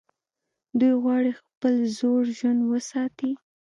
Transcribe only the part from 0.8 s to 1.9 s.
غواړي خپل